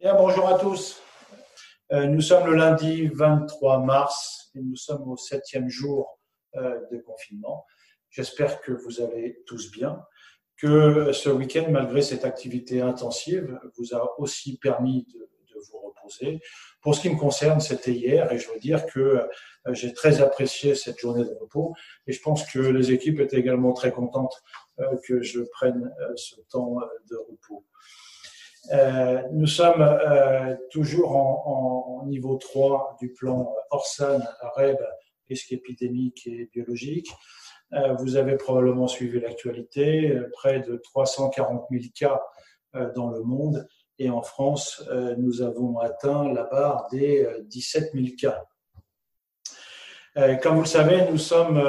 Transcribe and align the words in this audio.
Bien, 0.00 0.14
bonjour 0.14 0.48
à 0.48 0.58
tous. 0.58 1.02
Euh, 1.92 2.06
nous 2.06 2.22
sommes 2.22 2.46
le 2.46 2.54
lundi 2.54 3.08
23 3.08 3.80
mars 3.80 4.50
et 4.54 4.60
nous 4.62 4.74
sommes 4.74 5.06
au 5.06 5.18
septième 5.18 5.68
jour 5.68 6.18
euh, 6.56 6.80
de 6.90 6.96
confinement. 7.00 7.66
J'espère 8.08 8.62
que 8.62 8.72
vous 8.72 9.02
allez 9.02 9.42
tous 9.44 9.70
bien, 9.70 10.02
que 10.56 11.12
ce 11.12 11.28
week-end, 11.28 11.66
malgré 11.68 12.00
cette 12.00 12.24
activité 12.24 12.80
intensive, 12.80 13.60
vous 13.76 13.94
a 13.94 14.18
aussi 14.18 14.56
permis 14.56 15.06
de, 15.12 15.28
vous 15.70 15.78
reposer. 15.80 16.40
Pour 16.80 16.94
ce 16.94 17.02
qui 17.02 17.10
me 17.10 17.18
concerne, 17.18 17.60
c'était 17.60 17.92
hier 17.92 18.32
et 18.32 18.38
je 18.38 18.48
veux 18.48 18.58
dire 18.58 18.86
que 18.86 19.00
euh, 19.00 19.28
j'ai 19.72 19.92
très 19.92 20.22
apprécié 20.22 20.74
cette 20.74 20.98
journée 20.98 21.24
de 21.24 21.36
repos 21.38 21.74
et 22.06 22.12
je 22.12 22.22
pense 22.22 22.50
que 22.50 22.58
les 22.58 22.90
équipes 22.90 23.20
étaient 23.20 23.38
également 23.38 23.74
très 23.74 23.92
contentes 23.92 24.42
que 25.06 25.20
je 25.20 25.40
prenne 25.40 25.94
ce 26.16 26.36
temps 26.48 26.76
de 27.10 27.16
repos. 27.16 27.66
Euh, 28.72 29.22
nous 29.32 29.46
sommes 29.46 29.80
euh, 29.80 30.54
toujours 30.70 31.16
en, 31.16 32.04
niveau 32.06 32.36
3 32.36 32.96
du 33.00 33.12
plan 33.12 33.54
Orsan, 33.70 34.20
REB, 34.56 34.78
risque 35.28 35.52
épidémique 35.52 36.26
et 36.26 36.48
biologique. 36.52 37.10
Euh, 37.72 37.94
vous 37.94 38.16
avez 38.16 38.36
probablement 38.36 38.88
suivi 38.88 39.20
l'actualité, 39.20 40.18
près 40.32 40.60
de 40.60 40.76
340 40.76 41.66
000 41.70 41.84
cas 41.94 42.20
dans 42.94 43.10
le 43.10 43.22
monde 43.22 43.66
et 43.98 44.10
en 44.10 44.22
France, 44.22 44.88
nous 45.18 45.42
avons 45.42 45.78
atteint 45.80 46.32
la 46.32 46.44
barre 46.44 46.86
des 46.92 47.28
17 47.46 47.90
000 47.94 48.06
cas. 48.16 48.44
Comme 50.40 50.54
vous 50.54 50.62
le 50.62 50.68
savez, 50.68 51.10
nous 51.10 51.18
sommes 51.18 51.60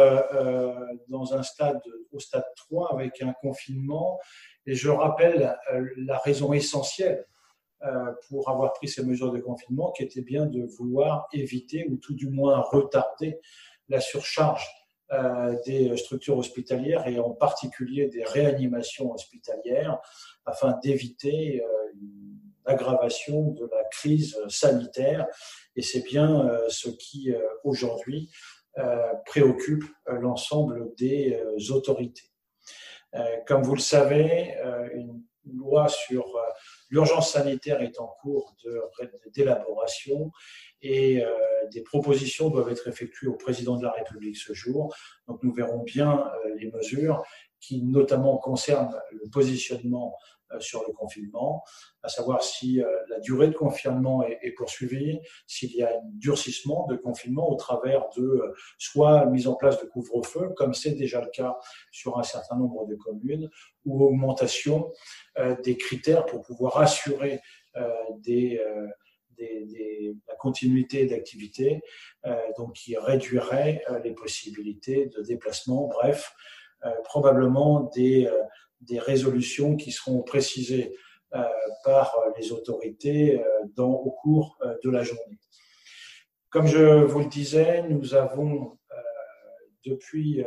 dans 1.07 1.34
un 1.34 1.41
stade, 1.41 1.81
au 2.12 2.20
stade 2.20 2.45
3 2.55 2.93
avec 2.93 3.20
un 3.23 3.34
confinement 3.41 4.20
et 4.65 4.75
je 4.75 4.89
rappelle 4.89 5.57
euh, 5.73 5.85
la 5.97 6.17
raison 6.17 6.53
essentielle 6.53 7.25
euh, 7.83 8.11
pour 8.29 8.49
avoir 8.49 8.73
pris 8.73 8.87
ces 8.87 9.03
mesures 9.03 9.31
de 9.31 9.39
confinement, 9.39 9.91
qui 9.91 10.03
était 10.03 10.21
bien 10.21 10.45
de 10.45 10.63
vouloir 10.77 11.27
éviter 11.34 11.87
ou 11.89 11.97
tout 11.97 12.13
du 12.13 12.29
moins 12.29 12.59
retarder 12.59 13.39
la 13.89 13.99
surcharge 13.99 14.67
euh, 15.12 15.57
des 15.65 15.98
structures 15.98 16.37
hospitalières 16.37 17.07
et 17.07 17.20
en 17.20 17.32
particulier 17.32 18.07
des 18.07 18.23
réanimations 18.23 19.12
hospitalières 19.12 19.99
afin 20.45 20.79
d'éviter 20.84 21.62
une 21.95 22.39
aggravation 22.65 23.51
de 23.51 23.67
la 23.71 23.84
crise 23.85 24.37
sanitaire. 24.48 25.26
Et 25.76 25.82
c'est 25.82 26.04
bien 26.04 26.49
ce 26.70 26.89
qui 26.89 27.34
aujourd'hui 27.63 28.29
préoccupe 29.26 29.84
l'ensemble 30.07 30.93
des 30.95 31.37
autorités. 31.71 32.30
Euh, 33.15 33.37
comme 33.45 33.63
vous 33.63 33.76
le 33.76 33.81
savez, 33.81 34.55
euh, 34.57 34.90
une 34.93 35.23
loi 35.57 35.87
sur 35.90 36.23
euh, 36.23 36.41
l'urgence 36.90 37.34
sanitaire 37.34 37.81
est 37.81 37.99
en 37.99 38.07
cours 38.21 38.55
d'élaboration 39.34 40.31
et 40.82 41.24
des 41.71 41.82
propositions 41.82 42.49
doivent 42.49 42.71
être 42.71 42.87
effectuées 42.87 43.27
au 43.27 43.35
président 43.35 43.77
de 43.77 43.84
la 43.84 43.91
République 43.91 44.37
ce 44.37 44.54
jour. 44.54 44.93
Donc 45.27 45.43
nous 45.43 45.54
verrons 45.54 45.84
bien 45.84 46.29
les 46.57 46.71
mesures 46.71 47.23
qui 47.60 47.84
notamment 47.84 48.38
concernent 48.38 48.99
le 49.12 49.29
positionnement 49.29 50.18
euh, 50.54 50.60
sur 50.60 50.84
le 50.88 50.93
confinement, 50.93 51.63
à 52.04 52.10
savoir 52.10 52.43
si 52.43 52.82
euh, 52.82 52.88
la 53.10 53.20
durée 53.20 53.48
de 53.48 53.54
confinement 53.54 54.23
est, 54.23 54.51
poursuivie, 54.51 55.20
s'il 55.48 55.71
y 55.76 55.84
a 55.84 55.90
un 55.90 56.01
durcissement 56.04 56.88
de 56.88 56.95
confinement 56.95 57.49
au 57.49 57.55
travers 57.55 58.10
de 58.18 58.23
euh, 58.23 58.54
soit 58.77 59.26
mise 59.27 59.48
en 59.48 59.55
place 59.55 59.82
de 59.82 59.88
couvre-feu, 59.88 60.49
comme 60.55 60.73
c'est 60.73 60.91
déjà 60.91 61.21
le 61.21 61.29
cas 61.29 61.57
sur 61.91 62.18
un 62.18 62.23
certain 62.23 62.57
nombre 62.57 62.85
de 62.88 62.95
communes, 62.95 63.49
ou 63.85 64.03
augmentation 64.03 64.91
des 65.63 65.75
critères 65.75 66.25
pour 66.28 66.41
pouvoir 66.41 66.78
assurer 66.78 67.40
des, 68.19 68.62
la 69.40 70.35
continuité 70.35 71.06
d'activité, 71.06 71.81
donc 72.57 72.74
qui 72.74 72.97
réduirait 72.97 73.84
les 74.03 74.13
possibilités 74.13 75.07
de 75.07 75.22
déplacement, 75.22 75.88
bref, 75.88 76.33
probablement 77.03 77.89
des 77.95 78.29
des 78.81 79.00
résolutions 79.00 79.75
qui 79.75 79.91
seront 79.91 80.22
précisées 80.23 80.97
euh, 81.33 81.44
par 81.85 82.13
les 82.38 82.51
autorités 82.51 83.39
euh, 83.39 83.83
au 83.83 84.11
cours 84.11 84.57
euh, 84.61 84.75
de 84.83 84.89
la 84.89 85.03
journée. 85.03 85.39
Comme 86.50 86.67
je 86.67 87.03
vous 87.03 87.19
le 87.19 87.28
disais, 87.28 87.84
nous 87.84 88.13
avons, 88.13 88.78
depuis 89.85 90.44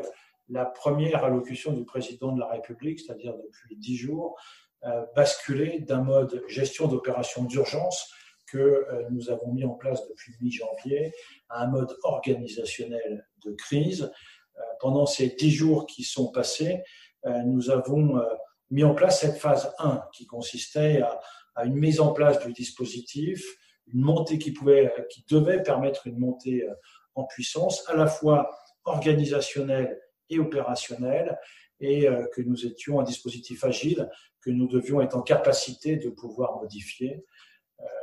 la 0.50 0.66
première 0.66 1.24
allocution 1.24 1.72
du 1.72 1.86
président 1.86 2.32
de 2.32 2.40
la 2.40 2.48
République, 2.48 3.00
c'est-à-dire 3.00 3.34
depuis 3.34 3.74
dix 3.76 3.96
jours, 3.96 4.38
basculé 5.16 5.78
d'un 5.78 6.02
mode 6.02 6.44
gestion 6.46 6.88
d'opérations 6.88 7.44
d'urgence 7.44 8.12
que 8.46 8.86
nous 9.10 9.30
avons 9.30 9.52
mis 9.52 9.64
en 9.64 9.74
place 9.74 10.06
depuis 10.08 10.34
mi-janvier 10.40 11.12
un 11.50 11.66
mode 11.66 11.96
organisationnel 12.02 13.26
de 13.44 13.52
crise. 13.52 14.12
Pendant 14.80 15.06
ces 15.06 15.30
dix 15.30 15.50
jours 15.50 15.86
qui 15.86 16.04
sont 16.04 16.30
passés, 16.30 16.82
euh, 17.26 17.42
nous 17.44 17.70
avons 17.70 18.18
euh, 18.18 18.24
mis 18.70 18.84
en 18.84 18.94
place 18.94 19.20
cette 19.20 19.38
phase 19.38 19.72
1 19.78 20.02
qui 20.12 20.26
consistait 20.26 21.02
à, 21.54 21.64
une 21.64 21.76
mise 21.76 22.00
en 22.00 22.12
place 22.12 22.44
du 22.44 22.52
dispositif, 22.52 23.44
une 23.86 24.00
montée 24.00 24.38
qui, 24.38 24.52
pouvait, 24.52 24.92
qui 25.10 25.24
devait 25.30 25.62
permettre 25.62 26.06
une 26.06 26.18
montée 26.18 26.64
euh, 26.64 26.74
en 27.14 27.24
puissance 27.24 27.88
à 27.88 27.94
la 27.94 28.06
fois 28.06 28.50
organisationnelle 28.84 30.00
et 30.28 30.38
opérationnelle 30.38 31.38
et 31.80 32.08
que 32.34 32.40
nous 32.40 32.66
étions 32.66 32.98
un 32.98 33.02
dispositif 33.02 33.62
agile 33.62 34.08
que 34.40 34.50
nous 34.50 34.66
devions 34.66 35.00
être 35.00 35.16
en 35.16 35.22
capacité 35.22 35.96
de 35.96 36.08
pouvoir 36.08 36.56
modifier. 36.60 37.24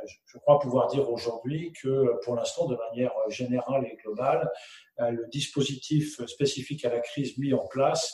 Je 0.04 0.38
crois 0.38 0.58
pouvoir 0.58 0.88
dire 0.88 1.10
aujourd'hui 1.10 1.72
que 1.72 2.20
pour 2.24 2.36
l'instant, 2.36 2.66
de 2.66 2.76
manière 2.76 3.12
générale 3.28 3.86
et 3.86 3.96
globale, 3.96 4.50
le 4.98 5.26
dispositif 5.28 6.24
spécifique 6.26 6.84
à 6.84 6.90
la 6.90 7.00
crise 7.00 7.38
mis 7.38 7.54
en 7.54 7.66
place 7.66 8.12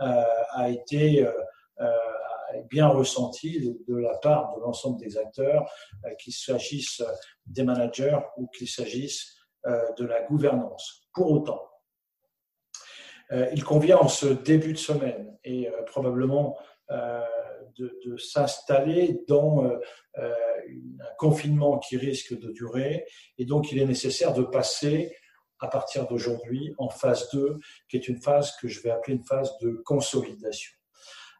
euh, 0.00 0.24
a 0.52 0.70
été 0.70 1.24
euh, 1.24 1.32
euh, 1.80 1.92
bien 2.70 2.88
ressenti 2.88 3.74
de, 3.86 3.96
la 3.96 4.16
part 4.18 4.54
de 4.56 4.60
l'ensemble 4.60 4.98
des 5.00 5.16
acteurs, 5.16 5.70
qu'il 6.18 6.32
s'agisse 6.32 7.02
des 7.46 7.62
managers 7.62 8.18
ou 8.36 8.46
qu'il 8.48 8.68
s'agisse 8.68 9.38
de 9.64 10.04
la 10.04 10.22
gouvernance. 10.22 11.08
Pour 11.14 11.30
autant, 11.30 11.62
il 13.30 13.64
convient 13.64 13.96
en 13.96 14.08
ce 14.08 14.26
début 14.26 14.74
de 14.74 14.78
semaine 14.78 15.38
et 15.44 15.70
probablement 15.86 16.58
de, 17.78 18.16
s'installer 18.16 19.20
dans 19.28 19.64
un 20.16 21.14
confinement 21.18 21.78
qui 21.78 21.96
risque 21.96 22.38
de 22.38 22.50
durer 22.52 23.06
et 23.38 23.44
donc 23.44 23.72
il 23.72 23.78
est 23.78 23.86
nécessaire 23.86 24.34
de 24.34 24.42
passer 24.42 25.14
à 25.62 25.68
partir 25.68 26.06
d'aujourd'hui 26.08 26.74
en 26.78 26.88
phase 26.88 27.28
2, 27.32 27.58
qui 27.88 27.96
est 27.96 28.08
une 28.08 28.20
phase 28.20 28.52
que 28.60 28.68
je 28.68 28.82
vais 28.82 28.90
appeler 28.90 29.16
une 29.16 29.24
phase 29.24 29.56
de 29.60 29.80
consolidation. 29.84 30.72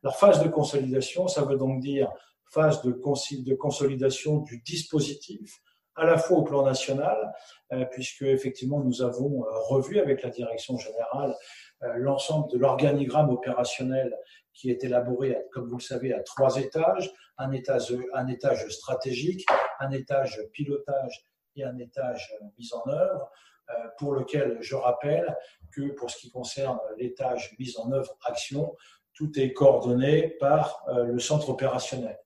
Alors, 0.03 0.17
phase 0.17 0.43
de 0.43 0.49
consolidation, 0.49 1.29
ça 1.29 1.43
veut 1.43 1.57
donc 1.57 1.81
dire 1.81 2.11
phase 2.51 2.83
de, 2.83 2.93
de 2.93 3.55
consolidation 3.55 4.39
du 4.39 4.61
dispositif, 4.61 5.61
à 5.97 6.07
la 6.07 6.19
fois 6.19 6.39
au 6.39 6.43
plan 6.43 6.65
national, 6.65 7.35
euh, 7.73 7.85
puisque 7.87 8.23
effectivement 8.23 8.81
nous 8.81 9.03
avons 9.03 9.45
euh, 9.45 9.49
revu 9.69 9.99
avec 9.99 10.23
la 10.23 10.31
direction 10.31 10.79
générale 10.79 11.35
euh, 11.83 11.95
l'ensemble 11.97 12.51
de 12.51 12.59
l'organigramme 12.59 13.31
opérationnel 13.31 14.17
qui 14.55 14.71
est 14.71 14.85
élaboré, 14.85 15.37
comme 15.53 15.69
vous 15.69 15.79
le 15.79 15.83
savez, 15.83 16.13
à 16.13 16.23
trois 16.23 16.57
étages, 16.57 17.13
un 17.39 17.51
étage, 17.53 18.69
stratégique, 18.69 19.47
un 19.81 19.91
étage 19.91 20.41
pilotage 20.53 21.25
et 21.57 21.65
un 21.65 21.79
étage 21.79 22.33
mise 22.59 22.73
en 22.73 22.89
œuvre. 22.89 23.31
Euh, 23.71 23.75
pour 23.97 24.13
lequel 24.13 24.59
je 24.61 24.75
rappelle 24.75 25.37
que 25.73 25.93
pour 25.93 26.11
ce 26.11 26.19
qui 26.19 26.31
concerne 26.31 26.81
l'étage 26.99 27.55
mise 27.59 27.79
en 27.79 27.93
œuvre 27.93 28.19
action, 28.25 28.75
tout 29.15 29.39
est 29.39 29.53
coordonné 29.53 30.31
par 30.41 30.85
euh, 30.89 31.05
le 31.05 31.19
centre 31.21 31.49
opérationnel. 31.51 32.19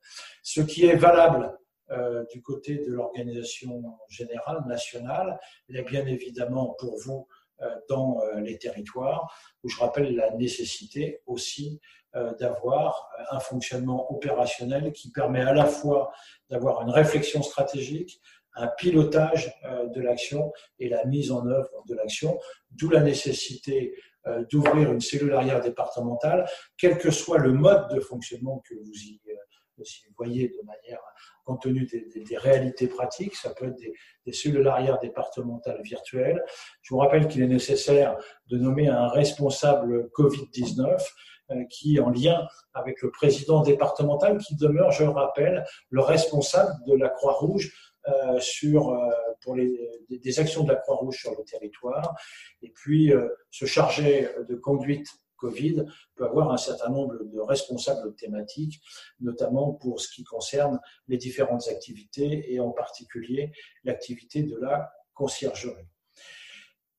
Ce 0.43 0.63
qui 0.63 0.87
est 0.87 0.97
valable 0.97 1.57
euh, 1.91 2.25
du 2.33 2.43
côté 2.43 2.79
de 2.79 2.91
l'organisation 2.91 3.99
générale 4.09 4.65
nationale 4.67 5.39
est 5.69 5.83
bien 5.83 6.07
évidemment 6.07 6.75
pour 6.79 6.97
vous 7.05 7.29
dans 7.89 8.21
les 8.37 8.59
territoires, 8.59 9.35
où 9.63 9.69
je 9.69 9.79
rappelle 9.79 10.15
la 10.15 10.31
nécessité 10.33 11.23
aussi 11.27 11.81
d'avoir 12.39 13.11
un 13.31 13.41
fonctionnement 13.41 14.13
opérationnel 14.13 14.93
qui 14.93 15.11
permet 15.11 15.43
à 15.43 15.53
la 15.53 15.67
fois 15.67 16.13
d'avoir 16.51 16.83
une 16.83 16.91
réflexion 16.91 17.43
stratégique, 17.43 18.21
un 18.57 18.69
pilotage 18.69 19.55
euh, 19.65 19.87
de 19.89 20.01
l'action 20.01 20.53
et 20.79 20.89
la 20.89 21.05
mise 21.05 21.31
en 21.31 21.47
œuvre 21.47 21.85
de 21.87 21.95
l'action, 21.95 22.39
d'où 22.71 22.91
la 22.91 23.01
nécessité 23.01 23.95
euh, 24.27 24.45
d'ouvrir 24.51 24.93
une 24.93 25.01
cellule 25.01 25.35
arrière 25.35 25.61
départementale, 25.61 26.49
quel 26.77 26.99
que 26.99 27.11
soit 27.11 27.39
le 27.39 27.53
mode 27.53 27.89
de 27.95 28.01
fonctionnement 28.01 28.63
que 28.67 28.75
vous 28.75 28.95
y, 29.05 29.21
euh, 29.79 29.85
voyez 30.17 30.49
de 30.49 30.63
manière, 30.65 31.01
compte 31.45 31.63
tenu 31.63 31.87
des, 31.87 32.37
réalités 32.37 32.87
pratiques, 32.87 33.35
ça 33.35 33.51
peut 33.51 33.67
être 33.67 33.77
des, 33.77 33.93
des 34.25 34.33
cellules 34.33 34.67
arrière 34.67 34.99
départementales 34.99 35.81
virtuelles. 35.83 36.43
Je 36.83 36.95
vous 36.95 37.01
rappelle 37.01 37.29
qu'il 37.29 37.43
est 37.43 37.49
nécessaire 37.49 38.17
de 38.49 38.59
nommer 38.59 38.89
un 38.89 39.09
responsable 39.09 40.09
Covid-19 40.17 41.01
qui, 41.71 42.01
en 42.01 42.11
lien 42.11 42.45
avec 42.75 43.01
le 43.03 43.11
président 43.13 43.63
départemental, 43.63 44.39
qui 44.39 44.57
demeure, 44.57 44.91
je 44.91 45.05
le 45.05 45.11
rappelle, 45.11 45.65
le 45.91 46.01
responsable 46.01 46.73
de 46.89 46.95
la 46.97 47.09
Croix-Rouge 47.09 47.73
sur, 48.41 48.99
pour 49.43 49.55
les, 49.55 49.79
des 50.09 50.41
actions 50.41 50.65
de 50.65 50.73
la 50.73 50.77
Croix-Rouge 50.77 51.21
sur 51.21 51.31
le 51.39 51.45
territoire, 51.45 52.17
et 52.63 52.71
puis 52.71 53.13
se 53.53 53.65
charger 53.65 54.29
de 54.49 54.57
conduite 54.57 55.07
Covid 55.37 55.85
peut 56.15 56.25
avoir 56.25 56.53
un 56.53 56.57
certain 56.57 56.91
nombre 56.91 57.25
de 57.25 57.41
responsables 57.41 58.15
thématiques, 58.15 58.81
notamment 59.21 59.73
pour 59.73 60.01
ce 60.01 60.09
qui 60.09 60.25
concerne 60.25 60.81
les 61.09 61.17
différentes 61.17 61.69
activités 61.69 62.53
et 62.53 62.61
en 62.61 62.71
particulier 62.71 63.53
l'activité 63.85 64.43
de 64.43 64.57
la 64.57 64.93
conciergerie. 65.15 65.87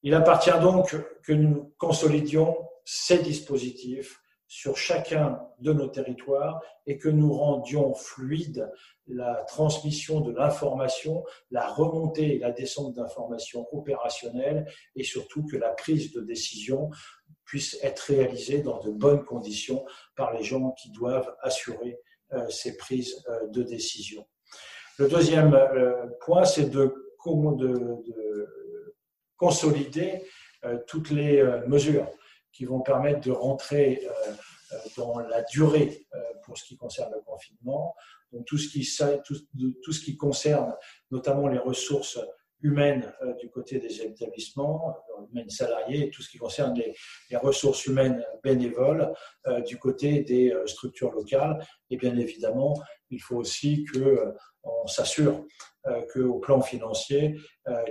Il 0.04 0.13
appartient 0.13 0.60
donc 0.62 0.95
que 1.24 1.34
nous 1.34 1.74
consolidions 1.78 2.56
ces 2.86 3.19
dispositifs 3.19 4.22
sur 4.47 4.77
chacun 4.77 5.41
de 5.59 5.73
nos 5.73 5.88
territoires 5.88 6.61
et 6.85 6.97
que 6.97 7.09
nous 7.09 7.33
rendions 7.33 7.94
fluide 7.94 8.71
la 9.07 9.44
transmission 9.47 10.21
de 10.21 10.31
l'information, 10.31 11.23
la 11.51 11.67
remontée 11.67 12.35
et 12.35 12.39
la 12.39 12.51
descente 12.51 12.95
d'informations 12.95 13.67
opérationnelles 13.73 14.65
et 14.95 15.03
surtout 15.03 15.45
que 15.45 15.57
la 15.57 15.69
prise 15.69 16.13
de 16.13 16.21
décision 16.21 16.89
puisse 17.44 17.77
être 17.81 17.99
réalisée 17.99 18.61
dans 18.61 18.79
de 18.79 18.91
bonnes 18.91 19.23
conditions 19.23 19.85
par 20.15 20.33
les 20.33 20.44
gens 20.44 20.71
qui 20.71 20.91
doivent 20.91 21.35
assurer 21.41 22.00
euh, 22.33 22.47
ces 22.50 22.75
prises 22.75 23.23
euh, 23.29 23.47
de 23.47 23.63
décision. 23.63 24.27
Le 24.97 25.07
deuxième 25.07 25.53
euh, 25.53 26.07
point, 26.21 26.43
c'est 26.43 26.69
de, 26.69 26.93
de, 27.25 27.73
de, 27.73 28.53
consolider 29.38 30.23
toutes 30.88 31.11
les 31.11 31.43
mesures 31.67 32.07
qui 32.57 32.65
vont 32.65 32.81
permettre 32.81 33.21
de 33.21 33.31
rentrer 33.31 34.07
dans 34.98 35.19
la 35.19 35.44
durée 35.44 36.07
pour 36.44 36.57
ce 36.57 36.65
qui 36.65 36.75
concerne 36.75 37.13
le 37.13 37.21
confinement. 37.21 37.95
Tout 38.45 38.57
ce 38.57 40.00
qui, 40.01 40.18
concerne 40.18 40.75
notamment 41.12 41.48
les 41.48 41.59
ressources 41.59 42.19
humaines 42.62 43.13
euh, 43.21 43.33
du 43.36 43.50
côté 43.50 43.80
des 43.80 44.01
établissements, 44.01 44.89
euh, 44.89 45.25
humaines 45.31 45.50
salariés, 45.50 46.09
tout 46.09 46.21
ce 46.21 46.30
qui 46.30 46.38
concerne 46.38 46.75
les, 46.75 47.38
ressources 47.38 47.86
humaines 47.86 48.25
bénévoles 48.44 49.13
euh, 49.48 49.62
du 49.62 49.77
côté 49.77 50.21
des 50.24 50.53
structures 50.65 51.12
locales. 51.12 51.63
Et 51.89 51.98
bien 51.98 52.18
évidemment, 52.18 52.81
il 53.10 53.21
faut 53.21 53.36
aussi 53.38 53.86
que 53.86 54.33
on 54.63 54.88
s'assure 54.88 55.45
qu'au 56.12 56.39
plan 56.39 56.60
financier, 56.60 57.39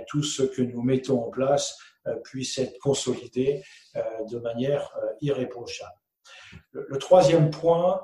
tout 0.07 0.21
ce 0.21 0.43
que 0.43 0.61
nous 0.61 0.83
mettons 0.83 1.23
en 1.23 1.31
place 1.31 1.75
puisse 2.23 2.57
être 2.57 2.77
consolidé 2.79 3.63
de 3.95 4.37
manière 4.39 4.93
irréprochable. 5.21 5.97
Le, 6.71 6.97
troisième 6.97 7.49
point, 7.49 8.01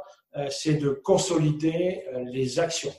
c'est 0.49 0.75
de 0.75 0.89
consolider 0.89 2.05
les 2.25 2.59
actions 2.59 2.93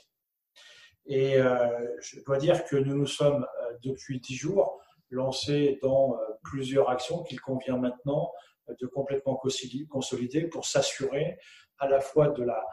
et 1.06 1.36
euh, 1.36 1.68
je 2.00 2.20
dois 2.20 2.38
dire 2.38 2.64
que 2.64 2.76
nous 2.76 2.96
nous 2.96 3.06
sommes 3.06 3.46
euh, 3.60 3.74
depuis 3.82 4.20
dix 4.20 4.36
jours 4.36 4.80
lancés 5.10 5.78
dans 5.82 6.14
euh, 6.14 6.18
plusieurs 6.42 6.88
actions 6.88 7.22
qu'il 7.22 7.40
convient 7.40 7.76
maintenant 7.76 8.32
de 8.80 8.86
complètement 8.86 9.36
consolider 9.36 10.46
pour 10.46 10.64
s'assurer 10.64 11.38
à 11.78 11.88
la 11.88 12.00
fois 12.00 12.28
de 12.28 12.42
la, 12.42 12.64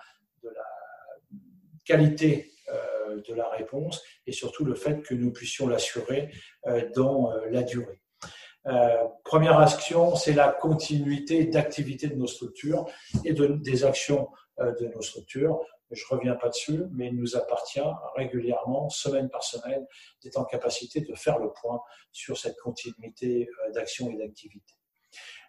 de 0.41 0.49
la 0.49 0.65
qualité 1.85 2.49
de 3.27 3.33
la 3.33 3.49
réponse 3.49 4.01
et 4.25 4.31
surtout 4.31 4.63
le 4.63 4.73
fait 4.73 5.01
que 5.01 5.13
nous 5.13 5.33
puissions 5.33 5.67
l'assurer 5.67 6.31
dans 6.95 7.33
la 7.49 7.63
durée. 7.63 8.00
Première 9.23 9.59
action, 9.59 10.15
c'est 10.15 10.33
la 10.33 10.49
continuité 10.49 11.45
d'activité 11.45 12.07
de 12.07 12.15
nos 12.15 12.27
structures 12.27 12.85
et 13.25 13.33
de, 13.33 13.47
des 13.47 13.85
actions 13.85 14.29
de 14.59 14.85
nos 14.93 15.01
structures 15.01 15.61
je 15.91 16.03
ne 16.09 16.17
reviens 16.17 16.35
pas 16.35 16.49
dessus, 16.49 16.83
mais 16.91 17.07
il 17.07 17.15
nous 17.15 17.35
appartient 17.35 17.79
régulièrement, 18.15 18.89
semaine 18.89 19.29
par 19.29 19.43
semaine, 19.43 19.85
d'être 20.23 20.37
en 20.37 20.45
capacité 20.45 21.01
de 21.01 21.13
faire 21.15 21.39
le 21.39 21.51
point 21.51 21.81
sur 22.11 22.37
cette 22.37 22.57
continuité 22.59 23.49
euh, 23.67 23.71
d'action 23.71 24.09
et 24.11 24.17
d'activité. 24.17 24.73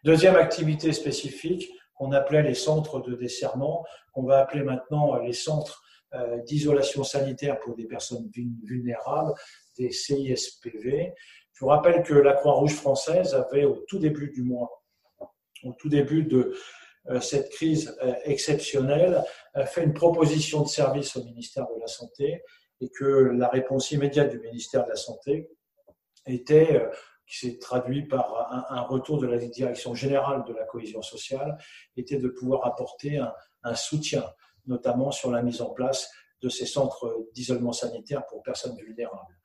Deuxième 0.04 0.36
activité 0.36 0.92
spécifique 0.92 1.70
qu'on 1.94 2.12
appelait 2.12 2.42
les 2.42 2.54
centres 2.54 3.00
de 3.00 3.14
desserrement, 3.14 3.84
qu'on 4.12 4.24
va 4.24 4.40
appeler 4.40 4.64
maintenant 4.64 5.16
les 5.18 5.32
centres 5.32 5.82
euh, 6.14 6.38
d'isolation 6.42 7.04
sanitaire 7.04 7.60
pour 7.60 7.76
des 7.76 7.86
personnes 7.86 8.28
vulnérables, 8.64 9.32
des 9.78 9.90
CISPV. 9.90 11.14
Je 11.62 11.64
vous 11.64 11.70
rappelle 11.70 12.02
que 12.02 12.14
la 12.14 12.32
Croix-Rouge 12.32 12.74
française 12.74 13.34
avait 13.34 13.64
au 13.64 13.84
tout 13.86 14.00
début 14.00 14.32
du 14.32 14.42
mois, 14.42 14.82
au 15.62 15.72
tout 15.74 15.88
début 15.88 16.24
de 16.24 16.56
euh, 17.08 17.20
cette 17.20 17.50
crise 17.50 17.96
euh, 18.02 18.14
exceptionnelle, 18.24 19.22
fait 19.66 19.84
une 19.84 19.94
proposition 19.94 20.62
de 20.62 20.66
service 20.66 21.14
au 21.14 21.22
ministère 21.22 21.68
de 21.72 21.80
la 21.80 21.86
Santé 21.86 22.42
et 22.80 22.88
que 22.90 23.04
la 23.04 23.46
réponse 23.46 23.92
immédiate 23.92 24.30
du 24.30 24.40
ministère 24.40 24.84
de 24.86 24.88
la 24.90 24.96
Santé 24.96 25.50
était, 26.26 26.80
euh, 26.82 26.90
qui 27.28 27.38
s'est 27.38 27.58
traduit 27.60 28.08
par 28.08 28.66
un, 28.68 28.80
retour 28.80 29.20
de 29.20 29.28
la 29.28 29.38
direction 29.38 29.94
générale 29.94 30.42
de 30.48 30.54
la 30.54 30.64
cohésion 30.64 31.00
sociale, 31.00 31.56
était 31.96 32.18
de 32.18 32.26
pouvoir 32.26 32.66
apporter 32.66 33.20
un, 33.62 33.74
soutien, 33.76 34.28
notamment 34.66 35.12
sur 35.12 35.30
la 35.30 35.42
mise 35.42 35.62
en 35.62 35.70
place 35.70 36.10
de 36.40 36.48
ces 36.48 36.66
centres 36.66 37.28
d'isolement 37.34 37.72
sanitaire 37.72 38.26
pour 38.26 38.42
personnes 38.42 38.76
vulnérables. 38.76 39.38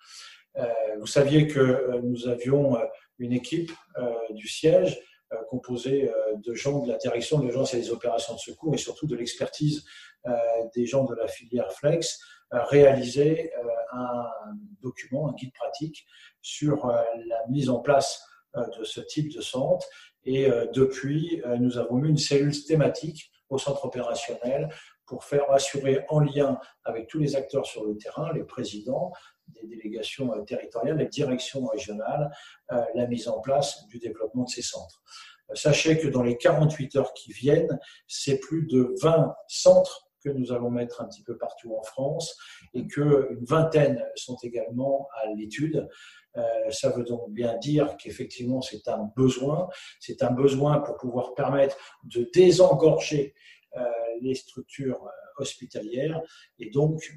Vous 0.99 1.07
saviez 1.07 1.47
que 1.47 1.99
nous 2.03 2.27
avions 2.27 2.77
une 3.19 3.33
équipe 3.33 3.71
du 4.31 4.47
siège 4.47 4.99
euh, 5.33 5.35
composé 5.49 6.09
euh, 6.09 6.37
de 6.37 6.53
gens 6.53 6.79
de 6.79 6.89
la 6.89 6.97
direction 6.97 7.39
de 7.39 7.43
l'urgence 7.43 7.73
et 7.73 7.81
des 7.81 7.91
opérations 7.91 8.33
de 8.35 8.39
secours 8.39 8.73
et 8.73 8.77
surtout 8.77 9.07
de 9.07 9.15
l'expertise 9.17 9.83
euh, 10.25 10.31
des 10.73 10.85
gens 10.85 11.03
de 11.03 11.13
la 11.15 11.27
filière 11.27 11.69
Flex, 11.73 12.17
réaliser 12.49 13.51
un 13.91 14.23
document, 14.81 15.27
un 15.27 15.33
guide 15.33 15.51
pratique 15.51 16.05
sur 16.41 16.87
la 16.87 17.45
mise 17.49 17.69
en 17.69 17.79
place 17.79 18.25
de 18.55 18.85
ce 18.85 19.01
type 19.01 19.35
de 19.35 19.41
centre. 19.41 19.85
Et 20.23 20.49
depuis, 20.73 21.41
nous 21.59 21.77
avons 21.77 21.95
mis 21.95 22.07
une 22.07 22.17
cellule 22.17 22.53
thématique 22.63 23.33
au 23.49 23.57
centre 23.57 23.83
opérationnel 23.83 24.69
pour 25.05 25.25
faire 25.25 25.51
assurer 25.51 26.05
en 26.07 26.21
lien 26.21 26.57
avec 26.85 27.07
tous 27.07 27.19
les 27.19 27.35
acteurs 27.35 27.65
sur 27.65 27.83
le 27.83 27.97
terrain, 27.97 28.31
les 28.33 28.45
présidents 28.45 29.11
des 29.49 29.67
délégations 29.67 30.29
territoriales, 30.45 30.97
les 30.97 31.07
directions 31.07 31.65
régionales, 31.65 32.31
la 32.69 33.07
mise 33.07 33.27
en 33.27 33.39
place 33.39 33.87
du 33.87 33.99
développement 33.99 34.43
de 34.43 34.49
ces 34.49 34.61
centres. 34.61 35.01
Sachez 35.53 35.97
que 35.97 36.07
dans 36.07 36.23
les 36.23 36.37
48 36.37 36.95
heures 36.97 37.13
qui 37.13 37.31
viennent, 37.31 37.79
c'est 38.07 38.39
plus 38.39 38.65
de 38.65 38.93
20 39.01 39.33
centres 39.47 40.07
que 40.23 40.29
nous 40.29 40.51
allons 40.51 40.69
mettre 40.69 41.01
un 41.01 41.05
petit 41.05 41.23
peu 41.23 41.37
partout 41.37 41.75
en 41.75 41.83
France 41.83 42.37
et 42.73 42.85
qu'une 42.87 43.45
vingtaine 43.45 44.03
sont 44.15 44.37
également 44.43 45.07
à 45.21 45.27
l'étude. 45.33 45.87
Euh, 46.35 46.71
ça 46.71 46.89
veut 46.89 47.03
donc 47.03 47.31
bien 47.31 47.57
dire 47.57 47.95
qu'effectivement 47.97 48.61
c'est 48.61 48.87
un 48.87 49.09
besoin, 49.15 49.69
c'est 49.99 50.21
un 50.23 50.31
besoin 50.31 50.79
pour 50.79 50.97
pouvoir 50.97 51.33
permettre 51.33 51.77
de 52.03 52.29
désengorger 52.33 53.33
euh, 53.75 53.83
les 54.21 54.35
structures 54.35 55.03
euh, 55.03 55.41
hospitalières 55.41 56.21
et 56.59 56.69
donc 56.69 57.15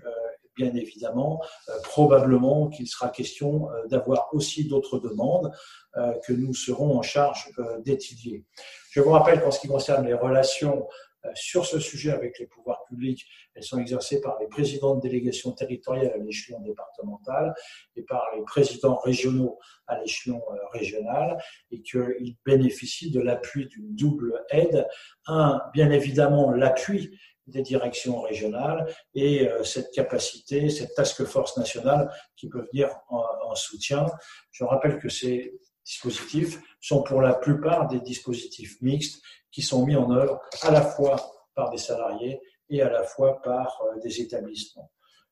bien 0.60 0.74
évidemment, 0.74 1.40
euh, 1.68 1.72
probablement 1.84 2.68
qu'il 2.68 2.86
sera 2.86 3.08
question 3.08 3.70
euh, 3.70 3.86
d'avoir 3.86 4.28
aussi 4.32 4.68
d'autres 4.68 4.98
demandes 4.98 5.50
euh, 5.96 6.12
que 6.24 6.32
nous 6.32 6.52
serons 6.54 6.98
en 6.98 7.02
charge 7.02 7.50
d'étudier. 7.84 8.44
Je 8.90 9.00
vous 9.00 9.10
rappelle 9.10 9.40
qu'en 9.40 9.50
ce 9.50 9.60
qui 9.60 9.68
concerne 9.68 10.06
les 10.06 10.14
relations 10.14 10.86
sur 11.34 11.66
ce 11.66 11.78
sujet 11.78 12.10
avec 12.10 12.38
les 12.38 12.46
pouvoirs 12.46 12.84
publics, 12.88 13.26
elles 13.54 13.62
sont 13.62 13.78
exercées 13.78 14.20
par 14.20 14.38
les 14.40 14.46
présidents 14.46 14.94
de 14.94 15.00
délégations 15.00 15.52
territoriales 15.52 16.12
à 16.14 16.18
l'échelon 16.18 16.60
départemental 16.60 17.54
et 17.96 18.02
par 18.02 18.24
les 18.36 18.42
présidents 18.42 18.96
régionaux 18.96 19.58
à 19.86 19.98
l'échelon 20.00 20.42
régional 20.72 21.38
et 21.70 21.82
qu'ils 21.82 22.36
bénéficient 22.44 23.10
de 23.10 23.20
l'appui 23.20 23.66
d'une 23.66 23.94
double 23.94 24.44
aide. 24.50 24.86
Un, 25.26 25.60
bien 25.74 25.90
évidemment, 25.90 26.50
l'appui 26.52 27.18
des 27.50 27.62
directions 27.62 28.20
régionales 28.22 28.86
et 29.14 29.48
euh, 29.48 29.62
cette 29.64 29.90
capacité, 29.92 30.68
cette 30.70 30.94
task 30.94 31.24
force 31.24 31.56
nationale 31.56 32.10
qui 32.36 32.48
peut 32.48 32.66
venir 32.72 32.90
en, 33.08 33.54
soutien. 33.54 34.06
Je 34.52 34.62
rappelle 34.62 35.00
que 35.00 35.08
ces 35.08 35.58
dispositifs 35.84 36.60
sont 36.80 37.02
pour 37.02 37.20
la 37.20 37.34
plupart 37.34 37.88
des 37.88 38.00
dispositifs 38.00 38.80
mixtes 38.80 39.22
qui 39.50 39.62
sont 39.62 39.84
mis 39.84 39.96
en 39.96 40.10
œuvre 40.10 40.40
à 40.62 40.70
la 40.70 40.82
fois 40.82 41.16
par 41.54 41.70
des 41.70 41.78
salariés 41.78 42.40
et 42.68 42.82
à 42.82 42.90
la 42.90 43.02
fois 43.02 43.40
par 43.42 43.82
euh, 43.82 44.00
des 44.00 44.20
établissements. 44.20 44.90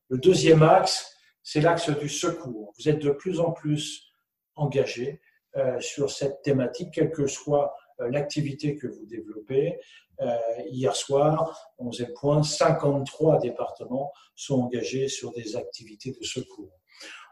Le 0.08 0.18
deuxième 0.18 0.62
axe, 0.62 1.14
c'est 1.42 1.60
l'axe 1.60 1.90
du 1.90 2.08
secours. 2.08 2.72
Vous 2.78 2.88
êtes 2.88 2.98
de 2.98 3.10
plus 3.10 3.40
en 3.40 3.52
plus 3.52 4.12
engagés 4.56 5.20
euh, 5.56 5.80
sur 5.80 6.10
cette 6.10 6.42
thématique, 6.42 6.94
quelle 6.94 7.10
que 7.10 7.26
soit 7.26 7.74
l'activité 7.98 8.76
que 8.76 8.86
vous 8.86 9.06
développez. 9.06 9.78
Euh, 10.20 10.36
hier 10.66 10.94
soir, 10.96 11.72
11e 11.78 12.12
point, 12.14 12.42
53 12.42 13.38
départements 13.38 14.12
sont 14.34 14.62
engagés 14.62 15.08
sur 15.08 15.32
des 15.32 15.56
activités 15.56 16.12
de 16.12 16.24
secours. 16.24 16.72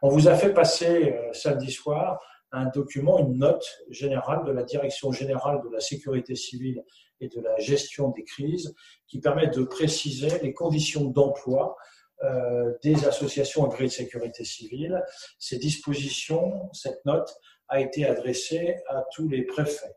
On 0.03 0.09
vous 0.09 0.29
a 0.29 0.35
fait 0.35 0.53
passer 0.53 1.13
euh, 1.13 1.33
samedi 1.33 1.73
soir 1.73 2.21
un 2.53 2.67
document, 2.67 3.19
une 3.19 3.39
note 3.39 3.67
générale 3.91 4.45
de 4.45 4.53
la 4.53 4.63
Direction 4.63 5.13
générale 5.13 5.61
de 5.65 5.69
la 5.71 5.81
sécurité 5.81 6.35
civile 6.35 6.85
et 7.21 7.29
de 7.29 7.41
la 7.41 7.57
gestion 7.59 8.11
des 8.11 8.25
crises 8.25 8.75
qui 9.09 9.21
permet 9.21 9.49
de 9.49 9.63
préciser 9.63 10.39
les 10.43 10.53
conditions 10.53 11.05
d'emploi 11.07 11.77
euh, 12.25 12.73
des 12.83 13.07
associations 13.07 13.67
agréées 13.67 13.89
de 13.89 13.93
sécurité 13.93 14.45
civile. 14.45 15.03
Ces 15.39 15.59
dispositions, 15.59 16.71
cette 16.73 17.05
note 17.05 17.31
a 17.69 17.81
été 17.81 18.07
adressée 18.07 18.77
à 18.89 19.05
tous 19.15 19.29
les 19.29 19.43
préfets. 19.43 19.95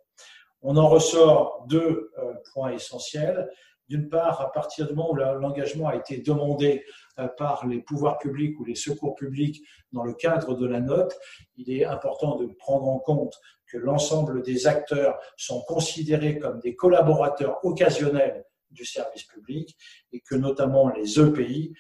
On 0.62 0.76
en 0.76 0.90
ressort 0.90 1.66
deux 1.70 2.12
euh, 2.18 2.34
points 2.54 2.72
essentiels. 2.72 3.50
D'une 3.90 4.08
part, 4.08 4.40
à 4.40 4.52
partir 4.52 4.88
du 4.88 4.94
moment 4.94 5.12
où 5.12 5.16
l'engagement 5.16 5.88
a 5.88 5.96
été 5.96 6.20
demandé 6.20 6.86
euh, 7.18 7.28
par 7.28 7.66
les 7.66 7.82
pouvoirs 7.82 8.20
publics 8.20 8.60
ou 8.60 8.64
les 8.64 8.76
secours 8.76 9.16
publics 9.16 9.64
dans 9.92 10.04
le 10.04 10.14
cadre 10.14 10.54
de 10.56 10.68
la 10.68 10.80
note, 10.80 11.18
il 11.58 11.72
est 11.72 11.86
important 11.86 12.36
de 12.36 12.46
prendre 12.46 12.88
en 12.88 13.00
compte 13.00 13.36
que 13.66 13.78
l'ensemble 13.78 14.44
des 14.44 14.68
acteurs 14.68 15.20
sont 15.38 15.62
considérés 15.62 16.38
comme 16.38 16.60
des 16.60 16.76
collaborateurs 16.76 17.64
occasionnels 17.64 18.46
du 18.70 18.86
service 18.86 19.24
public 19.24 19.76
et 20.12 20.22
que 20.22 20.36
notamment 20.36 20.90
les 20.90 21.20
EPI 21.20 21.74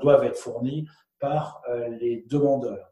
doivent 0.00 0.24
être 0.24 0.38
fournis 0.38 0.86
par 1.18 1.62
euh, 1.68 1.88
les 1.88 2.24
demandeurs. 2.28 2.91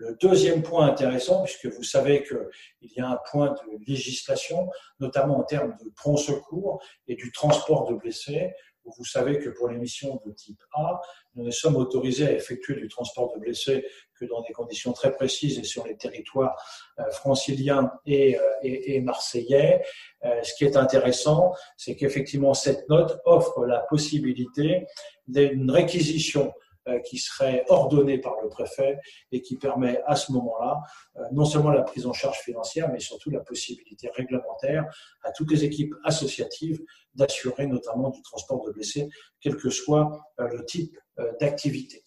Le 0.00 0.16
deuxième 0.18 0.62
point 0.62 0.86
intéressant, 0.86 1.42
puisque 1.42 1.66
vous 1.66 1.82
savez 1.82 2.22
qu'il 2.22 2.90
y 2.96 3.00
a 3.00 3.06
un 3.06 3.18
point 3.30 3.50
de 3.50 3.84
législation, 3.86 4.70
notamment 4.98 5.38
en 5.40 5.42
termes 5.42 5.76
de 5.84 5.90
prompt 5.90 6.16
secours 6.16 6.82
et 7.06 7.16
du 7.16 7.30
transport 7.32 7.86
de 7.86 7.94
blessés, 7.94 8.54
vous 8.96 9.04
savez 9.04 9.38
que 9.38 9.50
pour 9.50 9.68
les 9.68 9.76
missions 9.76 10.18
de 10.24 10.32
type 10.32 10.58
A, 10.72 11.02
nous 11.34 11.44
ne 11.44 11.50
sommes 11.50 11.76
autorisés 11.76 12.26
à 12.26 12.32
effectuer 12.32 12.76
du 12.76 12.88
transport 12.88 13.30
de 13.34 13.40
blessés 13.40 13.84
que 14.18 14.24
dans 14.24 14.40
des 14.40 14.54
conditions 14.54 14.94
très 14.94 15.14
précises 15.14 15.58
et 15.58 15.64
sur 15.64 15.86
les 15.86 15.98
territoires 15.98 16.56
euh, 16.98 17.10
franciliens 17.10 17.92
et, 18.06 18.38
euh, 18.38 18.42
et, 18.62 18.94
et 18.96 19.00
marseillais. 19.02 19.82
Euh, 20.24 20.42
ce 20.42 20.54
qui 20.54 20.64
est 20.64 20.78
intéressant, 20.78 21.52
c'est 21.76 21.94
qu'effectivement 21.94 22.54
cette 22.54 22.88
note 22.88 23.20
offre 23.26 23.66
la 23.66 23.80
possibilité 23.80 24.86
d'une 25.28 25.70
réquisition 25.70 26.54
qui 26.98 27.18
serait 27.18 27.64
ordonné 27.68 28.18
par 28.18 28.34
le 28.42 28.48
préfet 28.48 28.98
et 29.32 29.40
qui 29.42 29.56
permet 29.56 30.02
à 30.06 30.16
ce 30.16 30.32
moment-là 30.32 30.80
euh, 31.16 31.22
non 31.32 31.44
seulement 31.44 31.70
la 31.70 31.82
prise 31.82 32.06
en 32.06 32.12
charge 32.12 32.38
financière, 32.38 32.90
mais 32.92 33.00
surtout 33.00 33.30
la 33.30 33.40
possibilité 33.40 34.10
réglementaire 34.14 34.84
à 35.22 35.32
toutes 35.32 35.50
les 35.50 35.64
équipes 35.64 35.94
associatives 36.04 36.80
d'assurer 37.14 37.66
notamment 37.66 38.10
du 38.10 38.22
transport 38.22 38.64
de 38.66 38.72
blessés, 38.72 39.08
quel 39.40 39.56
que 39.56 39.70
soit 39.70 40.20
euh, 40.40 40.48
le 40.48 40.64
type 40.64 40.96
d'activité. 41.38 42.02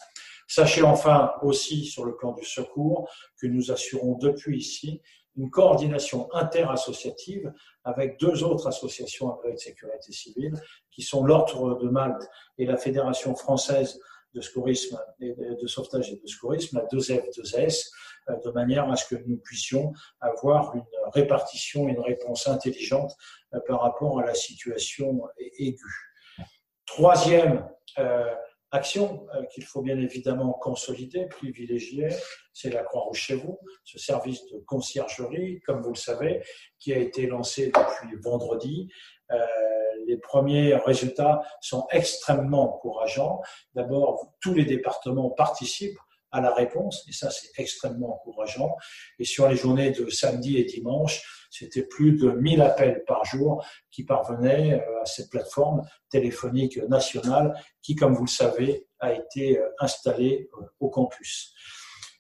Sachez 0.48 0.82
enfin 0.82 1.34
aussi 1.44 1.86
sur 1.86 2.04
le 2.04 2.16
plan 2.16 2.32
du 2.32 2.44
secours 2.44 3.08
que 3.40 3.46
nous 3.46 3.72
assurons 3.72 4.18
depuis 4.18 4.58
ici 4.58 5.02
une 5.36 5.50
coordination 5.50 6.32
interassociative 6.34 7.52
avec 7.84 8.20
deux 8.20 8.44
autres 8.44 8.68
associations 8.68 9.34
agréées 9.34 9.56
de 9.56 9.60
sécurité 9.60 10.12
civile 10.12 10.54
qui 10.92 11.02
sont 11.02 11.26
l'Ordre 11.26 11.80
de 11.80 11.90
Malte 11.90 12.28
et 12.58 12.66
la 12.66 12.78
Fédération 12.78 13.36
française 13.36 14.00
de 14.34 14.42
secourisme 14.42 15.00
et 15.20 15.34
de 15.34 15.68
sauvetage 15.68 16.12
et 16.12 16.16
de 16.16 16.28
secourisme, 16.28 16.80
la 16.80 16.86
2F2S, 16.86 17.90
euh, 18.30 18.36
de 18.44 18.52
manière 18.52 18.90
à 18.90 18.96
ce 18.96 19.14
que 19.14 19.22
nous 19.26 19.38
puissions 19.38 19.94
avoir 20.22 20.76
une 20.76 20.86
répartition, 21.14 21.88
une 21.88 22.00
réponse 22.00 22.48
intelligente 22.48 23.16
euh, 23.54 23.60
par 23.68 23.82
rapport 23.82 24.20
à 24.20 24.26
la 24.26 24.34
situation 24.34 25.28
aiguë. 25.58 26.14
Troisième 26.86 27.68
euh, 28.00 28.34
action 28.72 29.28
qu'il 29.54 29.64
faut 29.66 29.82
bien 29.82 30.00
évidemment 30.00 30.54
consolider, 30.54 31.28
privilégier, 31.28 32.10
c'est 32.54 32.72
la 32.72 32.84
Croix-Rouge 32.84 33.20
chez 33.20 33.36
vous, 33.36 33.60
ce 33.84 34.00
service 34.00 34.48
de 34.48 34.58
conciergerie, 34.66 35.62
comme 35.62 35.82
vous 35.82 35.92
le 35.92 35.96
savez, 35.96 36.44
qui 36.80 36.92
a 36.92 36.98
été 36.98 37.28
lancé 37.28 37.68
depuis 37.68 38.16
vendredi 38.24 38.92
les 40.08 40.18
premiers 40.18 40.76
résultats 40.76 41.42
sont 41.62 41.88
extrêmement 41.92 42.76
encourageants. 42.76 43.42
D'abord, 43.74 44.34
tous 44.42 44.54
les 44.54 44.66
départements 44.66 45.30
participent 45.30 46.00
à 46.34 46.42
la 46.42 46.54
réponse, 46.54 47.06
et 47.08 47.14
ça 47.14 47.30
c'est 47.30 47.50
extrêmement 47.58 48.16
encourageant. 48.16 48.76
Et 49.20 49.24
sur 49.24 49.48
les 49.48 49.56
journées 49.56 49.92
de 49.92 50.10
samedi 50.10 50.58
et 50.58 50.66
dimanche, 50.66 51.48
c'était 51.52 51.84
plus 51.84 52.14
de 52.14 52.32
1000 52.32 52.62
appels 52.62 53.04
par 53.06 53.24
jour 53.24 53.64
qui 53.92 54.04
parvenaient 54.04 54.74
euh, 54.74 55.02
à 55.02 55.06
cette 55.06 55.30
plateforme 55.30 55.84
téléphonique 56.10 56.78
nationale 56.90 57.54
qui, 57.84 57.96
comme 57.96 58.16
vous 58.16 58.26
le 58.26 58.30
savez, 58.30 58.88
a 59.00 59.14
été 59.14 59.60
euh, 59.60 59.70
installée 59.80 60.50
euh, 60.60 60.66
au 60.80 60.90
campus. 60.90 61.54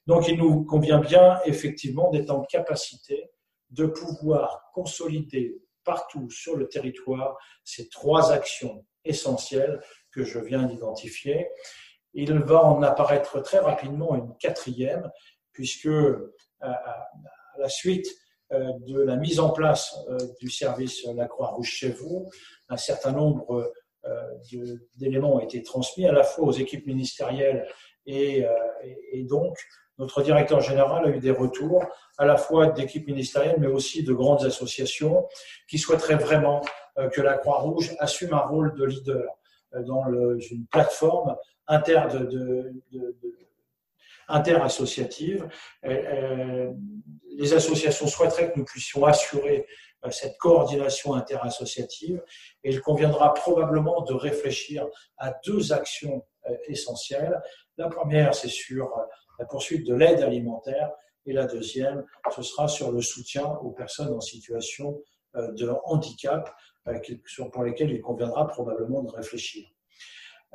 Donc 0.05 0.27
il 0.27 0.37
nous 0.37 0.63
convient 0.63 0.99
bien 0.99 1.39
effectivement 1.45 2.11
d'être 2.11 2.29
en 2.29 2.43
capacité 2.43 3.31
de 3.71 3.87
pouvoir 3.87 4.69
consolider 4.73 5.57
partout 5.83 6.29
sur 6.29 6.55
le 6.55 6.67
territoire 6.67 7.37
ces 7.63 7.89
trois 7.89 8.31
actions 8.31 8.85
essentielles 9.05 9.81
que 10.11 10.23
je 10.23 10.39
viens 10.39 10.63
d'identifier. 10.63 11.49
Il 12.13 12.33
va 12.39 12.63
en 12.63 12.81
apparaître 12.83 13.41
très 13.41 13.59
rapidement 13.59 14.15
une 14.15 14.35
quatrième, 14.37 15.09
puisque 15.51 15.87
euh, 15.87 16.33
à 16.61 17.09
la 17.57 17.69
suite 17.69 18.07
euh, 18.51 18.71
de 18.87 19.01
la 19.01 19.15
mise 19.15 19.39
en 19.39 19.49
place 19.49 19.97
euh, 20.09 20.17
du 20.39 20.49
service 20.49 21.05
La 21.15 21.27
Croix-Rouge 21.27 21.69
chez 21.69 21.89
vous, 21.89 22.29
un 22.69 22.77
certain 22.77 23.11
nombre 23.11 23.71
d'éléments 24.95 25.35
ont 25.35 25.39
été 25.39 25.63
transmis 25.63 26.05
à 26.05 26.11
la 26.11 26.23
fois 26.23 26.47
aux 26.47 26.51
équipes 26.51 26.85
ministérielles 26.87 27.65
et, 28.05 28.45
et 29.13 29.23
donc 29.23 29.57
notre 29.97 30.23
directeur 30.23 30.61
général 30.61 31.05
a 31.05 31.09
eu 31.09 31.19
des 31.19 31.31
retours 31.31 31.83
à 32.17 32.25
la 32.25 32.37
fois 32.37 32.67
d'équipes 32.67 33.07
ministérielles, 33.07 33.57
mais 33.59 33.67
aussi 33.67 34.03
de 34.03 34.13
grandes 34.13 34.43
associations 34.45 35.27
qui 35.67 35.77
souhaiteraient 35.77 36.15
vraiment 36.15 36.61
euh, 36.97 37.09
que 37.09 37.21
la 37.21 37.37
Croix-Rouge 37.37 37.95
assume 37.99 38.33
un 38.33 38.39
rôle 38.39 38.75
de 38.75 38.85
leader 38.85 39.25
euh, 39.73 39.83
dans 39.83 40.05
une 40.09 40.65
plateforme 40.67 41.35
inter 41.67 42.01
de, 42.11 42.71
interassociative. 44.27 45.47
Euh, 45.85 46.71
les 47.35 47.53
associations 47.53 48.07
souhaiteraient 48.07 48.51
que 48.51 48.59
nous 48.59 48.65
puissions 48.65 49.05
assurer 49.05 49.65
cette 50.11 50.37
coordination 50.37 51.13
interassociative 51.13 52.21
et 52.63 52.71
il 52.71 52.81
conviendra 52.81 53.33
probablement 53.33 54.01
de 54.01 54.13
réfléchir 54.13 54.85
à 55.17 55.33
deux 55.45 55.71
actions 55.71 56.25
essentielles. 56.67 57.41
La 57.77 57.87
première, 57.87 58.35
c'est 58.35 58.49
sur 58.49 58.93
la 59.43 59.47
poursuite 59.47 59.85
de 59.85 59.93
l'aide 59.93 60.21
alimentaire. 60.21 60.89
Et 61.25 61.33
la 61.33 61.45
deuxième, 61.45 62.05
ce 62.33 62.41
sera 62.41 62.67
sur 62.69 62.91
le 62.91 63.01
soutien 63.01 63.45
aux 63.61 63.71
personnes 63.71 64.13
en 64.13 64.21
situation 64.21 65.01
euh, 65.35 65.51
de 65.51 65.69
handicap, 65.85 66.53
euh, 66.87 66.99
pour 67.51 67.63
lesquelles 67.63 67.91
il 67.91 68.01
conviendra 68.01 68.47
probablement 68.47 69.03
de 69.03 69.11
réfléchir. 69.11 69.67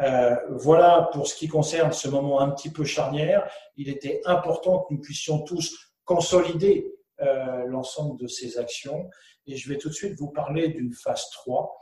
Euh, 0.01 0.37
voilà 0.51 1.11
pour 1.13 1.27
ce 1.27 1.35
qui 1.35 1.49
concerne 1.49 1.93
ce 1.93 2.09
moment 2.09 2.41
un 2.41 2.51
petit 2.51 2.71
peu 2.71 2.85
charnière. 2.85 3.51
Il 3.77 3.91
était 3.91 4.23
important 4.25 4.81
que 4.81 4.95
nous 4.95 5.01
puissions 5.01 5.43
tous 5.43 5.77
consolider 6.05 6.95
l'ensemble 7.67 8.17
de 8.17 8.29
ces 8.29 8.59
actions. 8.59 9.11
Et 9.47 9.57
je 9.57 9.69
vais 9.69 9.77
tout 9.77 9.89
de 9.89 9.95
suite 9.95 10.15
vous 10.21 10.31
parler 10.31 10.69
d'une 10.69 10.93
phase 10.95 11.29
3. 11.33 11.77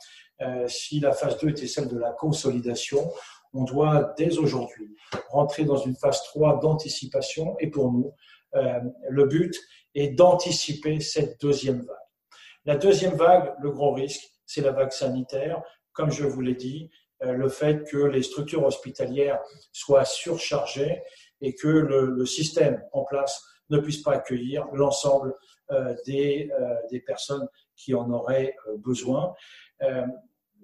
si 0.66 0.98
la 0.98 1.12
phase 1.12 1.36
2 1.38 1.50
était 1.50 1.66
celle 1.66 1.88
de 1.88 1.98
la 1.98 2.12
consolidation, 2.12 3.12
on 3.52 3.64
doit 3.64 4.14
dès 4.16 4.38
aujourd'hui 4.38 4.96
rentrer 5.30 5.64
dans 5.64 5.76
une 5.76 5.96
phase 5.96 6.22
3 6.24 6.60
d'anticipation 6.60 7.56
et 7.58 7.68
pour 7.68 7.92
nous, 7.92 8.12
euh, 8.54 8.80
le 9.08 9.26
but 9.26 9.54
est 9.94 10.08
d'anticiper 10.08 11.00
cette 11.00 11.40
deuxième 11.40 11.80
vague. 11.80 11.96
La 12.64 12.76
deuxième 12.76 13.14
vague, 13.14 13.54
le 13.60 13.70
gros 13.70 13.92
risque, 13.92 14.22
c'est 14.44 14.60
la 14.60 14.72
vague 14.72 14.92
sanitaire. 14.92 15.62
Comme 15.92 16.10
je 16.10 16.24
vous 16.24 16.40
l'ai 16.40 16.54
dit, 16.54 16.90
euh, 17.22 17.32
le 17.32 17.48
fait 17.48 17.84
que 17.88 17.96
les 17.96 18.22
structures 18.22 18.64
hospitalières 18.64 19.40
soient 19.72 20.04
surchargées 20.04 21.02
et 21.40 21.54
que 21.54 21.68
le, 21.68 22.24
système 22.26 22.82
en 22.92 23.04
place 23.04 23.42
ne 23.70 23.78
puisse 23.78 24.02
pas 24.02 24.12
accueillir 24.12 24.66
l'ensemble 24.72 25.34
euh, 25.70 25.94
des, 26.06 26.50
des, 26.90 27.00
personnes 27.00 27.46
qui 27.74 27.94
en 27.94 28.10
auraient 28.10 28.54
besoin. 28.78 29.34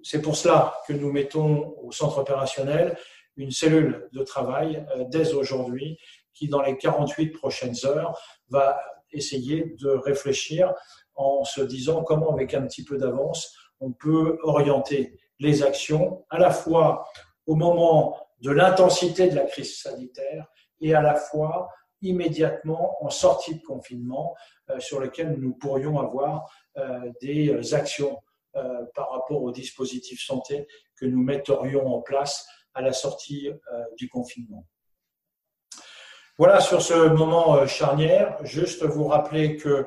C'est 0.03 0.21
pour 0.21 0.35
cela 0.35 0.75
que 0.87 0.93
nous 0.93 1.11
mettons 1.11 1.75
au 1.81 1.91
centre 1.91 2.19
opérationnel 2.19 2.97
une 3.37 3.51
cellule 3.51 4.09
de 4.11 4.21
travail 4.23 4.85
euh, 4.95 5.05
dès 5.07 5.33
aujourd'hui 5.33 5.97
qui, 6.33 6.47
dans 6.49 6.61
les 6.61 6.77
48 6.77 7.29
prochaines 7.29 7.75
heures, 7.85 8.19
va 8.49 8.79
essayer 9.11 9.75
de 9.79 9.89
réfléchir 9.89 10.73
en 11.15 11.43
se 11.43 11.61
disant 11.61 12.03
comment, 12.03 12.31
avec 12.31 12.53
un 12.53 12.63
petit 12.63 12.83
peu 12.83 12.97
d'avance, 12.97 13.55
on 13.79 13.91
peut 13.91 14.39
orienter 14.43 15.19
les 15.39 15.63
actions 15.63 16.25
à 16.29 16.37
la 16.37 16.51
fois 16.51 17.07
au 17.45 17.55
moment 17.55 18.17
de 18.41 18.51
l'intensité 18.51 19.29
de 19.29 19.35
la 19.35 19.45
crise 19.45 19.79
sanitaire 19.79 20.47
et 20.81 20.93
à 20.93 21.01
la 21.01 21.15
fois 21.15 21.69
immédiatement 22.01 22.97
en 23.01 23.09
sortie 23.09 23.55
de 23.55 23.61
confinement 23.61 24.35
euh, 24.69 24.79
sur 24.79 24.99
lequel 24.99 25.37
nous 25.39 25.53
pourrions 25.53 25.99
avoir 25.99 26.51
euh, 26.77 27.11
des 27.21 27.73
actions 27.73 28.19
par 28.93 29.11
rapport 29.11 29.41
au 29.41 29.51
dispositif 29.51 30.23
santé 30.23 30.67
que 30.95 31.05
nous 31.05 31.23
metterions 31.23 31.87
en 31.87 32.01
place 32.01 32.45
à 32.73 32.81
la 32.81 32.93
sortie 32.93 33.49
euh, 33.49 33.83
du 33.97 34.09
confinement. 34.09 34.67
Voilà 36.37 36.59
sur 36.61 36.81
ce 36.81 37.09
moment 37.09 37.57
euh, 37.57 37.67
charnière, 37.67 38.43
juste 38.43 38.83
vous 38.83 39.07
rappeler 39.07 39.57
que 39.57 39.85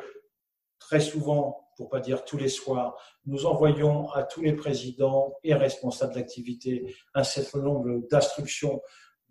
très 0.79 1.01
souvent, 1.01 1.69
pour 1.77 1.89
pas 1.89 2.01
dire 2.01 2.25
tous 2.25 2.37
les 2.37 2.49
soirs, 2.49 2.97
nous 3.27 3.47
envoyons 3.47 4.09
à 4.13 4.23
tous 4.23 4.43
les 4.43 4.53
présidents 4.55 5.35
et 5.43 5.55
responsables 5.55 6.15
d'activité 6.15 6.95
un 7.15 7.25
certain 7.25 7.59
nombre 7.59 8.07
d'instructions, 8.09 8.81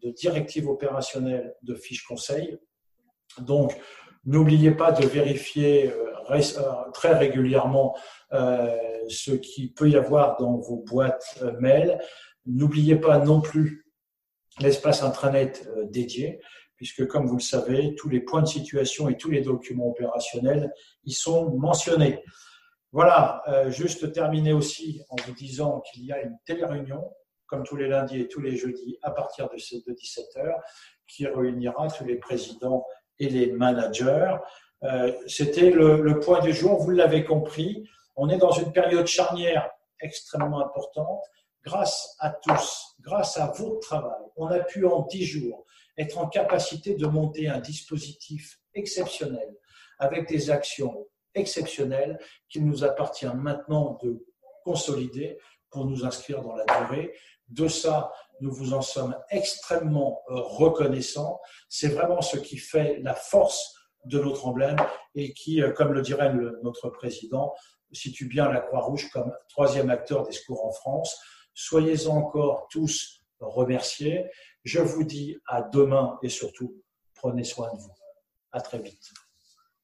de 0.04 0.12
directives 0.12 0.68
opérationnelles, 0.68 1.56
de 1.62 1.76
fiches 1.76 2.04
conseils. 2.04 2.58
Donc, 3.40 3.74
n'oubliez 4.26 4.72
pas 4.72 4.92
de 4.92 5.06
vérifier 5.06 5.90
euh, 5.90 6.15
euh, 6.15 6.15
très 6.94 7.14
régulièrement 7.18 7.96
ce 8.32 9.32
qui 9.32 9.72
peut 9.72 9.90
y 9.90 9.96
avoir 9.96 10.38
dans 10.38 10.58
vos 10.58 10.78
boîtes 10.78 11.44
mail. 11.60 12.00
N'oubliez 12.46 12.96
pas 12.96 13.20
non 13.20 13.42
plus 13.42 13.86
l'espace 14.60 15.04
intranet 15.04 15.68
dédié 15.90 16.40
puisque 16.76 17.08
comme 17.08 17.26
vous 17.28 17.38
le 17.38 17.42
savez, 17.42 17.96
tous 17.96 18.10
les 18.10 18.20
points 18.20 18.42
de 18.42 18.48
situation 18.48 19.10
et 19.10 19.18
tous 19.18 19.32
les 19.32 19.42
documents 19.42 19.88
opérationnels 19.88 20.72
y 21.04 21.14
sont 21.14 21.52
mentionnés. 21.52 22.24
Voilà, 22.92 23.42
euh, 23.48 23.70
juste 23.72 24.12
terminer 24.14 24.54
aussi 24.54 25.02
en 25.10 25.16
vous 25.26 25.34
disant 25.34 25.82
qu'il 25.82 26.06
y 26.06 26.12
a 26.12 26.22
une 26.22 26.38
télé-réunion, 26.46 27.04
comme 27.48 27.64
tous 27.64 27.76
les 27.76 27.88
lundis 27.88 28.22
et 28.22 28.28
tous 28.28 28.42
les 28.42 28.56
jeudis, 28.56 28.98
à 29.04 29.12
partir 29.12 29.50
de 29.50 29.56
17h, 29.58 30.56
qui 31.08 31.28
réunira 31.28 31.88
tous 31.88 32.06
les 32.06 32.16
présidents 32.16 32.86
et 33.20 33.30
les 33.30 33.52
managers. 33.52 34.36
Euh, 34.86 35.12
c'était 35.28 35.72
le, 35.72 36.02
le 36.02 36.20
point 36.20 36.42
du 36.42 36.54
jour, 36.54 36.80
vous 36.80 36.92
l'avez 36.92 37.24
compris, 37.24 37.88
on 38.16 38.30
est 38.30 38.38
dans 38.38 38.52
une 38.52 38.72
période 38.72 39.08
charnière 39.08 39.70
extrêmement 40.00 40.60
importante. 40.60 41.24
Grâce 41.64 42.16
à 42.20 42.30
tous, 42.30 42.96
grâce 43.02 43.38
à 43.38 43.48
votre 43.58 43.80
travail, 43.80 44.22
on 44.36 44.48
a 44.48 44.60
pu 44.60 44.86
en 44.86 45.02
dix 45.02 45.26
jours 45.26 45.66
être 45.98 46.18
en 46.20 46.28
capacité 46.28 46.94
de 46.94 47.08
monter 47.08 47.48
un 47.48 47.60
dispositif 47.60 48.60
exceptionnel 48.76 49.56
avec 49.98 50.28
des 50.28 50.52
actions 50.52 51.08
exceptionnelles 51.34 52.20
qu'il 52.50 52.66
nous 52.66 52.84
appartient 52.84 53.26
maintenant 53.26 53.98
de 54.04 54.24
consolider 54.64 55.40
pour 55.72 55.86
nous 55.86 56.06
inscrire 56.06 56.42
dans 56.42 56.56
la 56.56 56.66
durée. 56.66 57.14
De 57.50 57.68
ça, 57.68 58.12
nous 58.42 58.52
vous 58.52 58.74
en 58.74 58.82
sommes 58.82 59.18
extrêmement 59.30 60.22
reconnaissants. 60.28 61.40
C'est 61.70 61.90
vraiment 61.90 62.22
ce 62.22 62.38
qui 62.38 62.58
fait 62.58 63.00
la 63.02 63.16
force 63.16 63.75
de 64.06 64.20
notre 64.20 64.48
emblème 64.48 64.78
et 65.14 65.34
qui, 65.34 65.62
euh, 65.62 65.72
comme 65.72 65.94
le 65.94 66.02
dirait 66.02 66.34
notre 66.64 66.90
président, 66.90 67.54
situe 67.92 68.28
bien 68.28 68.52
la 68.52 68.62
Croix-Rouge 68.62 69.10
comme 69.12 69.34
troisième 69.50 69.90
acteur 69.90 70.24
des 70.24 70.34
secours 70.34 70.66
en 70.66 70.72
France. 70.72 71.18
Soyez 71.54 72.08
encore 72.08 72.68
tous 72.70 73.24
remerciés. 73.40 74.30
Je 74.64 74.80
vous 74.80 75.04
dis 75.04 75.38
à 75.48 75.62
demain 75.62 76.18
et 76.22 76.30
surtout, 76.30 76.82
prenez 77.14 77.44
soin 77.44 77.72
de 77.74 77.80
vous. 77.80 77.94
À 78.52 78.62
très 78.62 78.80
vite. 78.80 79.14